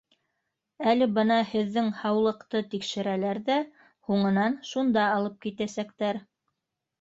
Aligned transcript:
Әле 0.93 1.07
бына 1.17 1.35
һеҙҙең 1.49 1.91
һаулыҡты 1.99 2.61
тикшерәләр 2.71 3.41
ҙә, 3.51 3.59
һуңынан 4.09 4.57
шунда 4.71 5.05
алып 5.19 5.37
китәсәктәр. 5.47 6.23